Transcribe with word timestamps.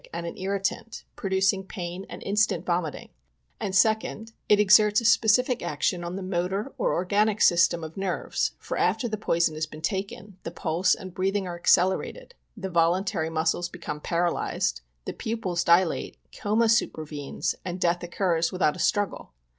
and 0.11 0.25
an 0.25 0.35
irritant, 0.35 1.03
producing 1.15 1.63
pain, 1.63 2.07
and 2.09 2.23
instant 2.23 2.65
vomiting; 2.65 3.09
and, 3.59 3.75
(2d) 3.75 4.31
it 4.49 4.59
exerts 4.59 4.99
a 4.99 5.05
specific 5.05 5.61
action 5.61 6.03
on 6.03 6.15
the 6.15 6.23
motor 6.23 6.73
or 6.79 7.05
orgaAc 7.05 7.37
sys 7.37 7.69
tem 7.69 7.83
of 7.83 7.95
nerves; 7.95 8.53
for, 8.57 8.77
after 8.77 9.07
the 9.07 9.15
poison 9.15 9.53
has 9.53 9.67
been 9.67 9.79
taken, 9.79 10.39
the 10.41 10.49
pulse 10.49 10.95
and 10.95 11.13
breathing 11.13 11.45
are 11.45 11.53
accelerated, 11.55 12.33
the 12.57 12.67
voluntary 12.67 13.29
muscles 13.29 13.69
become 13.69 13.99
paralyzed, 13.99 14.81
the 15.05 15.13
pupils 15.13 15.63
dilate, 15.63 16.17
coma 16.35 16.67
supervenes, 16.67 17.53
and 17.63 17.79
death 17.79 18.01
occurs 18.01 18.51
without 18.51 18.75
a 18.75 18.79
struggle. 18.79 19.33